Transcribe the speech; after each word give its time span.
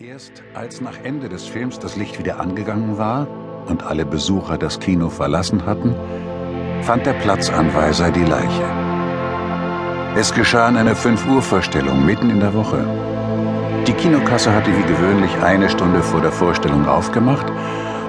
Erst 0.00 0.44
als 0.54 0.80
nach 0.80 0.94
Ende 1.02 1.28
des 1.28 1.46
Films 1.46 1.80
das 1.80 1.96
Licht 1.96 2.20
wieder 2.20 2.38
angegangen 2.38 2.98
war 2.98 3.26
und 3.66 3.82
alle 3.82 4.06
Besucher 4.06 4.56
das 4.56 4.78
Kino 4.78 5.08
verlassen 5.08 5.66
hatten, 5.66 5.92
fand 6.82 7.04
der 7.04 7.14
Platzanweiser 7.14 8.12
die 8.12 8.22
Leiche. 8.22 8.62
Es 10.14 10.32
geschah 10.32 10.68
in 10.68 10.76
einer 10.76 10.94
5 10.94 11.26
Uhr 11.26 11.42
Vorstellung 11.42 12.06
mitten 12.06 12.30
in 12.30 12.38
der 12.38 12.54
Woche. 12.54 12.86
Die 13.88 13.92
Kinokasse 13.92 14.54
hatte 14.54 14.70
wie 14.70 14.86
gewöhnlich 14.86 15.32
eine 15.42 15.68
Stunde 15.68 16.00
vor 16.00 16.20
der 16.20 16.30
Vorstellung 16.30 16.86
aufgemacht 16.86 17.46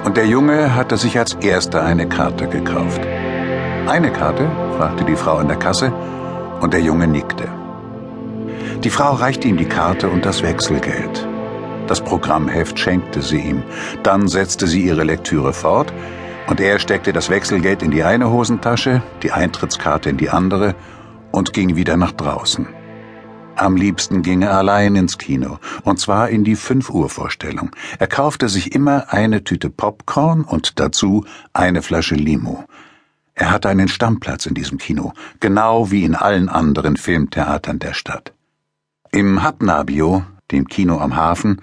und 0.05 0.15
der 0.15 0.27
Junge 0.27 0.75
hatte 0.75 0.95
sich 0.95 1.17
als 1.17 1.33
erster 1.41 1.83
eine 1.83 2.07
Karte 2.07 2.47
gekauft. 2.47 3.01
Eine 3.87 4.11
Karte? 4.11 4.47
fragte 4.77 5.05
die 5.05 5.15
Frau 5.15 5.37
an 5.37 5.47
der 5.47 5.57
Kasse 5.57 5.91
und 6.61 6.71
der 6.71 6.81
Junge 6.81 7.07
nickte. 7.07 7.47
Die 8.83 8.91
Frau 8.91 9.13
reichte 9.13 9.47
ihm 9.47 9.57
die 9.57 9.65
Karte 9.65 10.07
und 10.07 10.23
das 10.23 10.43
Wechselgeld. 10.43 11.27
Das 11.89 12.01
Programmheft 12.01 12.77
schenkte 12.77 13.23
sie 13.23 13.39
ihm. 13.39 13.63
Dann 14.03 14.27
setzte 14.27 14.67
sie 14.67 14.83
ihre 14.83 15.03
Lektüre 15.03 15.53
fort 15.53 15.91
und 16.45 16.59
er 16.59 16.77
steckte 16.77 17.13
das 17.13 17.31
Wechselgeld 17.31 17.81
in 17.81 17.89
die 17.89 18.03
eine 18.03 18.29
Hosentasche, 18.29 19.01
die 19.23 19.31
Eintrittskarte 19.31 20.07
in 20.07 20.17
die 20.17 20.29
andere 20.29 20.75
und 21.31 21.51
ging 21.51 21.75
wieder 21.75 21.97
nach 21.97 22.11
draußen. 22.11 22.67
Am 23.55 23.75
liebsten 23.75 24.21
ging 24.21 24.43
er 24.43 24.55
allein 24.55 24.95
ins 24.95 25.17
Kino, 25.17 25.57
und 25.83 25.99
zwar 25.99 26.29
in 26.29 26.43
die 26.43 26.55
5 26.55 26.91
Uhr 26.91 27.09
Vorstellung. 27.09 27.71
Er 27.97 28.07
kaufte 28.07 28.49
sich 28.49 28.75
immer 28.75 29.11
eine 29.11 29.43
Tüte 29.43 29.71
Popcorn 29.71 30.43
und 30.43 30.79
dazu 30.79 31.25
eine 31.53 31.81
Flasche 31.81 32.15
Limo. 32.15 32.65
Er 33.33 33.49
hatte 33.49 33.67
einen 33.67 33.87
Stammplatz 33.87 34.45
in 34.45 34.53
diesem 34.53 34.77
Kino, 34.77 35.13
genau 35.39 35.89
wie 35.89 36.03
in 36.03 36.13
allen 36.13 36.49
anderen 36.49 36.97
Filmtheatern 36.97 37.79
der 37.79 37.95
Stadt. 37.95 38.31
Im 39.11 39.41
Hapnabio, 39.41 40.23
dem 40.51 40.67
Kino 40.67 40.99
am 40.99 41.15
Hafen, 41.15 41.61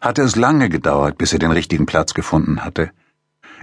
hatte 0.00 0.22
es 0.22 0.36
lange 0.36 0.68
gedauert, 0.68 1.18
bis 1.18 1.32
er 1.32 1.38
den 1.38 1.50
richtigen 1.50 1.86
Platz 1.86 2.14
gefunden 2.14 2.64
hatte. 2.64 2.90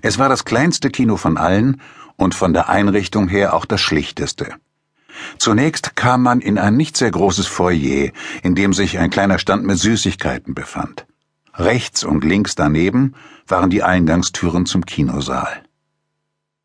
Es 0.02 0.20
war 0.20 0.30
das 0.30 0.46
kleinste 0.46 0.90
Kino 0.90 1.18
von 1.18 1.38
allen 1.38 1.82
und 2.18 2.36
von 2.36 2.54
der 2.54 2.70
Einrichtung 2.70 3.28
her 3.28 3.54
auch 3.54 3.66
das 3.66 3.82
schlichteste. 3.82 4.56
Zunächst 5.38 5.96
kam 5.96 6.24
man 6.24 6.42
in 6.42 6.58
ein 6.58 6.76
nicht 6.76 6.98
sehr 6.98 7.12
großes 7.12 7.48
Foyer, 7.48 8.12
in 8.44 8.56
dem 8.56 8.74
sich 8.74 9.00
ein 9.00 9.10
kleiner 9.10 9.40
Stand 9.40 9.66
mit 9.66 9.78
Süßigkeiten 9.78 10.54
befand. 10.54 11.06
Rechts 11.54 12.04
und 12.04 12.26
links 12.26 12.56
daneben 12.56 13.16
waren 13.48 13.70
die 13.70 13.84
Eingangstüren 13.84 14.66
zum 14.66 14.86
Kinosaal. 14.86 15.64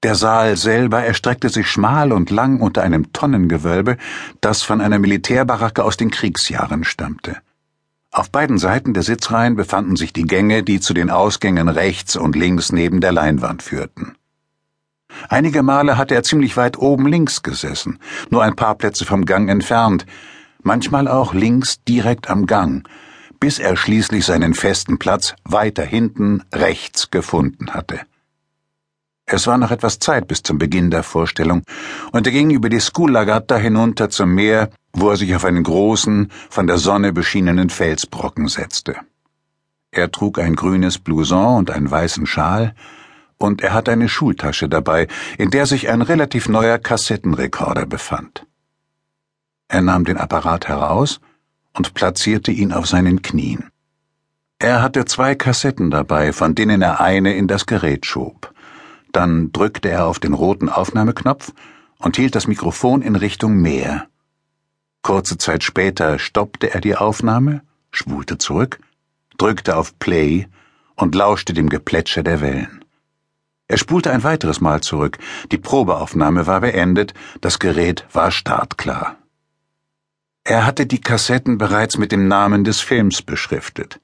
Der 0.02 0.14
Saal 0.14 0.56
selber 0.56 1.04
erstreckte 1.04 1.50
sich 1.50 1.68
schmal 1.68 2.12
und 2.12 2.30
lang 2.30 2.60
unter 2.60 2.82
einem 2.82 3.12
Tonnengewölbe, 3.12 3.98
das 4.40 4.62
von 4.62 4.80
einer 4.80 4.98
Militärbaracke 4.98 5.84
aus 5.84 5.96
den 5.96 6.10
Kriegsjahren 6.10 6.84
stammte. 6.84 7.36
Auf 8.20 8.30
beiden 8.30 8.58
Seiten 8.58 8.92
der 8.92 9.02
Sitzreihen 9.02 9.56
befanden 9.56 9.96
sich 9.96 10.12
die 10.12 10.24
Gänge, 10.24 10.62
die 10.62 10.78
zu 10.78 10.92
den 10.92 11.08
Ausgängen 11.08 11.70
rechts 11.70 12.16
und 12.16 12.36
links 12.36 12.70
neben 12.70 13.00
der 13.00 13.12
Leinwand 13.12 13.62
führten. 13.62 14.14
Einige 15.30 15.62
Male 15.62 15.96
hatte 15.96 16.16
er 16.16 16.22
ziemlich 16.22 16.54
weit 16.58 16.76
oben 16.76 17.06
links 17.06 17.42
gesessen, 17.42 17.98
nur 18.28 18.42
ein 18.42 18.56
paar 18.56 18.74
Plätze 18.74 19.06
vom 19.06 19.24
Gang 19.24 19.48
entfernt, 19.48 20.04
manchmal 20.62 21.08
auch 21.08 21.32
links 21.32 21.82
direkt 21.84 22.28
am 22.28 22.44
Gang, 22.44 22.86
bis 23.40 23.58
er 23.58 23.74
schließlich 23.74 24.26
seinen 24.26 24.52
festen 24.52 24.98
Platz 24.98 25.34
weiter 25.44 25.82
hinten 25.82 26.42
rechts 26.52 27.10
gefunden 27.10 27.72
hatte. 27.72 28.00
Es 29.32 29.46
war 29.46 29.58
noch 29.58 29.70
etwas 29.70 30.00
Zeit 30.00 30.26
bis 30.26 30.42
zum 30.42 30.58
Beginn 30.58 30.90
der 30.90 31.04
Vorstellung, 31.04 31.62
und 32.10 32.26
er 32.26 32.32
ging 32.32 32.50
über 32.50 32.68
die 32.68 32.80
Schoolagatta 32.80 33.56
hinunter 33.56 34.10
zum 34.10 34.34
Meer, 34.34 34.70
wo 34.92 35.10
er 35.10 35.16
sich 35.16 35.36
auf 35.36 35.44
einen 35.44 35.62
großen, 35.62 36.32
von 36.50 36.66
der 36.66 36.78
Sonne 36.78 37.12
beschienenen 37.12 37.70
Felsbrocken 37.70 38.48
setzte. 38.48 38.96
Er 39.92 40.10
trug 40.10 40.40
ein 40.40 40.56
grünes 40.56 40.98
Blouson 40.98 41.58
und 41.58 41.70
einen 41.70 41.88
weißen 41.88 42.26
Schal, 42.26 42.74
und 43.38 43.62
er 43.62 43.72
hatte 43.72 43.92
eine 43.92 44.08
Schultasche 44.08 44.68
dabei, 44.68 45.06
in 45.38 45.50
der 45.50 45.66
sich 45.66 45.88
ein 45.88 46.02
relativ 46.02 46.48
neuer 46.48 46.78
Kassettenrekorder 46.78 47.86
befand. 47.86 48.46
Er 49.68 49.82
nahm 49.82 50.04
den 50.04 50.16
Apparat 50.16 50.66
heraus 50.66 51.20
und 51.72 51.94
platzierte 51.94 52.50
ihn 52.50 52.72
auf 52.72 52.88
seinen 52.88 53.22
Knien. 53.22 53.70
Er 54.58 54.82
hatte 54.82 55.04
zwei 55.04 55.36
Kassetten 55.36 55.92
dabei, 55.92 56.32
von 56.32 56.56
denen 56.56 56.82
er 56.82 57.00
eine 57.00 57.34
in 57.34 57.46
das 57.46 57.66
Gerät 57.66 58.04
schob. 58.06 58.52
Dann 59.12 59.52
drückte 59.52 59.90
er 59.90 60.06
auf 60.06 60.18
den 60.18 60.34
roten 60.34 60.68
Aufnahmeknopf 60.68 61.52
und 61.98 62.16
hielt 62.16 62.34
das 62.34 62.46
Mikrofon 62.46 63.02
in 63.02 63.16
Richtung 63.16 63.56
Meer. 63.56 64.06
Kurze 65.02 65.38
Zeit 65.38 65.64
später 65.64 66.18
stoppte 66.18 66.74
er 66.74 66.80
die 66.80 66.96
Aufnahme, 66.96 67.62
schwulte 67.90 68.38
zurück, 68.38 68.80
drückte 69.38 69.76
auf 69.76 69.98
Play 69.98 70.46
und 70.96 71.14
lauschte 71.14 71.54
dem 71.54 71.68
Geplätscher 71.68 72.22
der 72.22 72.40
Wellen. 72.40 72.84
Er 73.66 73.78
spulte 73.78 74.10
ein 74.10 74.24
weiteres 74.24 74.60
Mal 74.60 74.80
zurück, 74.80 75.18
die 75.52 75.58
Probeaufnahme 75.58 76.46
war 76.46 76.60
beendet, 76.60 77.14
das 77.40 77.58
Gerät 77.58 78.04
war 78.12 78.30
startklar. 78.30 79.16
Er 80.42 80.66
hatte 80.66 80.86
die 80.86 81.00
Kassetten 81.00 81.58
bereits 81.58 81.96
mit 81.96 82.12
dem 82.12 82.26
Namen 82.26 82.64
des 82.64 82.80
Films 82.80 83.22
beschriftet. 83.22 84.00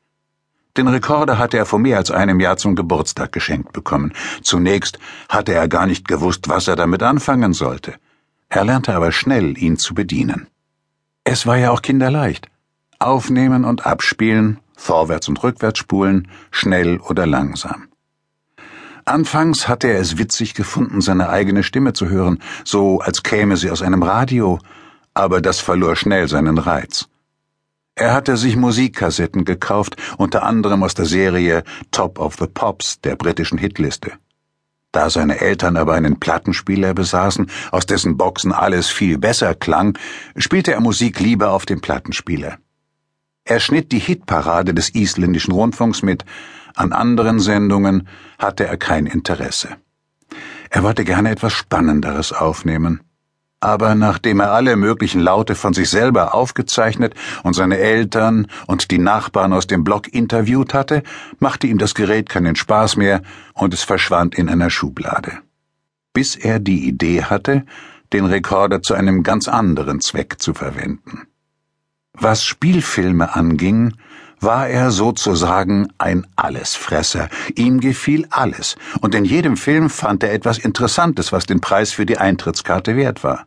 Den 0.77 0.89
Rekorder 0.89 1.39
hatte 1.39 1.57
er 1.57 1.67
vor 1.67 1.79
mehr 1.79 1.97
als 1.97 2.11
einem 2.11 2.41
Jahr 2.41 2.57
zum 2.57 2.77
Geburtstag 2.77 3.33
geschenkt 3.33 3.73
bekommen. 3.73 4.13
Zunächst 4.43 4.99
hatte 5.29 5.55
er 5.55 5.69
gar 5.69 5.87
nicht 5.87 6.07
gewusst, 6.07 6.49
was 6.49 6.69
er 6.69 6.77
damit 6.77 7.03
anfangen 7.03 7.53
sollte. 7.53 7.95
Er 8.49 8.65
lernte 8.65 8.95
aber 8.95 9.11
schnell, 9.13 9.57
ihn 9.59 9.79
zu 9.79 9.95
bedienen. 9.95 10.49
Es 11.25 11.47
war 11.47 11.57
ja 11.57 11.71
auch 11.71 11.83
kinderleicht. 11.83 12.49
Aufnehmen 12.99 13.65
und 13.65 13.87
abspielen, 13.87 14.59
vorwärts 14.77 15.29
und 15.29 15.43
rückwärts 15.43 15.79
spulen, 15.79 16.29
schnell 16.51 16.99
oder 16.99 17.27
langsam. 17.27 17.89
Anfangs 19.05 19.69
hatte 19.69 19.89
er 19.89 20.01
es 20.01 20.19
witzig 20.19 20.55
gefunden, 20.55 21.01
seine 21.01 21.29
eigene 21.29 21.63
Stimme 21.63 21.93
zu 21.93 22.09
hören, 22.09 22.41
so 22.65 23.01
als 23.01 23.23
käme 23.23 23.57
sie 23.57 23.71
aus 23.71 23.83
einem 23.83 24.03
Radio, 24.03 24.59
aber 25.15 25.41
das 25.41 25.61
verlor 25.61 25.97
schnell 25.97 26.29
seinen 26.29 26.59
Reiz. 26.59 27.09
Er 27.99 28.13
hatte 28.13 28.37
sich 28.37 28.57
Musikkassetten 28.57 29.47
gekauft, 29.47 29.97
unter 30.19 30.43
anderem 30.43 30.83
aus 30.83 30.93
der 30.93 31.07
Serie 31.07 31.65
Top 31.93 32.19
of 32.19 32.37
the 32.39 32.47
Pops 32.47 33.01
der 33.01 33.17
britischen 33.17 33.57
Hitliste. 33.57 34.13
Da 34.93 35.09
seine 35.09 35.41
Eltern 35.41 35.79
aber 35.79 35.95
einen 35.95 36.21
Plattenspieler 36.21 36.93
besaßen, 36.93 37.51
aus 37.73 37.87
dessen 37.87 38.19
Boxen 38.19 38.53
alles 38.53 38.89
viel 38.89 39.17
besser 39.17 39.55
klang, 39.55 39.99
spielte 40.37 40.73
er 40.73 40.81
Musik 40.81 41.21
lieber 41.21 41.53
auf 41.53 41.65
dem 41.65 41.81
Plattenspieler. 41.81 42.59
Er 43.45 43.61
schnitt 43.61 43.93
die 43.93 43.99
Hitparade 43.99 44.75
des 44.75 44.95
isländischen 44.95 45.53
Rundfunks 45.53 46.03
mit, 46.03 46.27
an 46.75 46.93
anderen 46.93 47.41
Sendungen 47.41 48.09
hatte 48.39 48.67
er 48.67 48.77
kein 48.77 49.07
Interesse. 49.07 49.71
Er 50.69 50.83
wollte 50.83 51.05
gerne 51.05 51.31
etwas 51.31 51.55
Spannenderes 51.55 52.35
aufnehmen 52.35 53.06
aber 53.61 53.95
nachdem 53.95 54.41
er 54.41 54.53
alle 54.53 54.77
möglichen 54.77 55.21
Laute 55.21 55.55
von 55.55 55.73
sich 55.73 55.89
selber 55.89 56.35
aufgezeichnet 56.35 57.15
und 57.43 57.55
seine 57.55 57.79
Eltern 57.79 58.49
und 58.67 58.91
die 58.91 58.99
Nachbarn 58.99 59.53
aus 59.53 59.67
dem 59.67 59.83
Block 59.83 60.13
interviewt 60.13 60.75
hatte, 60.75 61.03
machte 61.39 61.67
ihm 61.67 61.79
das 61.79 61.95
Gerät 61.95 62.29
keinen 62.29 62.57
Spaß 62.57 62.97
mehr 62.97 63.23
und 63.55 63.73
es 63.73 63.83
verschwand 63.83 64.35
in 64.35 64.49
einer 64.49 64.71
Schublade. 64.71 65.39
Bis 66.13 66.37
er 66.37 66.59
die 66.61 66.87
Idee 66.87 67.25
hatte, 67.25 67.65
den 68.13 68.27
Rekorder 68.27 68.83
zu 68.83 68.95
einem 68.95 69.23
ganz 69.23 69.49
anderen 69.49 70.01
Zweck 70.01 70.37
zu 70.39 70.55
verwenden. 70.55 71.27
Was 72.13 72.45
Spielfilme 72.45 73.35
anging, 73.35 73.95
war 74.41 74.69
er 74.69 74.91
sozusagen 74.91 75.89
ein 75.99 76.27
Allesfresser. 76.37 77.29
Ihm 77.55 77.81
gefiel 77.81 78.27
alles, 78.31 78.77
und 79.01 79.15
in 79.15 79.25
jedem 79.25 79.57
Film 79.57 79.91
fand 79.91 80.23
er 80.23 80.33
etwas 80.33 80.59
Interessantes, 80.59 81.33
was 81.33 81.47
den 81.47 81.61
Preis 81.61 81.93
für 81.93 82.07
die 82.07 82.19
Eintrittskarte 82.19 82.97
wert 82.97 83.25
war. 83.25 83.47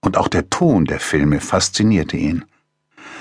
Und 0.00 0.16
auch 0.16 0.28
der 0.28 0.50
Ton 0.50 0.84
der 0.84 1.00
Filme 1.00 1.40
faszinierte 1.40 2.16
ihn. 2.16 2.44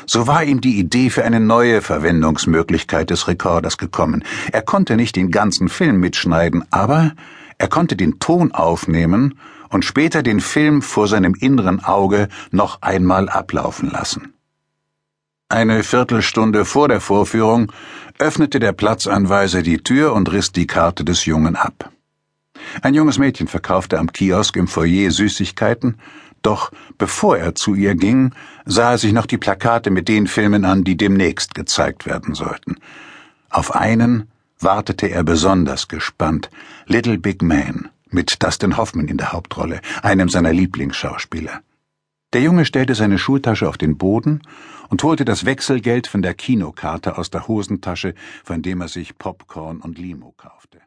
So 0.08 0.28
war 0.28 0.44
ihm 0.44 0.62
die 0.62 0.80
Idee 0.80 1.10
für 1.10 1.24
eine 1.24 1.40
neue 1.40 1.82
Verwendungsmöglichkeit 1.82 3.10
des 3.10 3.28
Rekorders 3.28 3.78
gekommen. 3.78 4.24
Er 4.52 4.64
konnte 4.64 4.96
nicht 4.96 5.16
den 5.16 5.32
ganzen 5.32 5.70
Film 5.70 6.00
mitschneiden, 6.00 6.66
aber 6.72 7.14
er 7.58 7.68
konnte 7.68 7.96
den 7.96 8.20
Ton 8.20 8.52
aufnehmen 8.52 9.38
und 9.70 9.86
später 9.86 10.24
den 10.24 10.40
Film 10.40 10.82
vor 10.82 11.08
seinem 11.08 11.36
inneren 11.36 11.84
Auge 11.84 12.28
noch 12.50 12.82
einmal 12.82 13.30
ablaufen 13.30 13.90
lassen. 13.90 14.34
Eine 15.52 15.84
Viertelstunde 15.84 16.64
vor 16.64 16.88
der 16.88 17.02
Vorführung 17.02 17.74
öffnete 18.20 18.62
der 18.62 18.72
Platzanweiser 18.72 19.62
die 19.62 19.80
Tür 19.80 20.14
und 20.14 20.32
riss 20.32 20.54
die 20.54 20.66
Karte 20.66 21.04
des 21.04 21.26
Jungen 21.26 21.58
ab. 21.58 21.92
Ein 22.82 22.94
junges 22.94 23.18
Mädchen 23.18 23.50
verkaufte 23.50 24.00
am 24.00 24.14
Kiosk 24.14 24.56
im 24.56 24.70
Foyer 24.70 25.12
Süßigkeiten, 25.12 25.98
doch 26.42 26.72
bevor 26.98 27.38
er 27.38 27.54
zu 27.54 27.76
ihr 27.76 27.96
ging, 27.96 28.34
sah 28.64 28.92
er 28.92 28.98
sich 28.98 29.12
noch 29.12 29.26
die 29.26 29.38
Plakate 29.38 29.92
mit 29.92 30.08
den 30.08 30.26
Filmen 30.26 30.64
an, 30.64 30.86
die 30.86 30.96
demnächst 30.96 31.54
gezeigt 31.54 32.06
werden 32.06 32.34
sollten. 32.34 32.78
Auf 33.50 33.76
einen 33.76 34.30
wartete 34.58 35.08
er 35.08 35.26
besonders 35.26 35.90
gespannt, 35.90 36.50
Little 36.86 37.18
Big 37.18 37.42
Man, 37.42 37.90
mit 38.10 38.42
Dustin 38.42 38.78
Hoffman 38.78 39.10
in 39.10 39.18
der 39.18 39.34
Hauptrolle, 39.34 39.82
einem 40.02 40.30
seiner 40.30 40.54
Lieblingsschauspieler. 40.54 41.60
Der 42.34 42.42
Junge 42.42 42.64
stellte 42.64 42.96
seine 42.96 43.18
Schultasche 43.18 43.68
auf 43.68 43.78
den 43.78 43.98
Boden 43.98 44.42
und 44.90 45.04
holte 45.04 45.26
das 45.26 45.46
Wechselgeld 45.46 46.08
von 46.08 46.22
der 46.22 46.34
Kinokarte 46.34 47.18
aus 47.18 47.30
der 47.30 47.48
Hosentasche, 47.48 48.14
von 48.44 48.62
dem 48.62 48.80
er 48.80 48.88
sich 48.88 49.18
Popcorn 49.18 49.82
und 49.82 49.98
Limo 49.98 50.34
kaufte. 50.38 50.80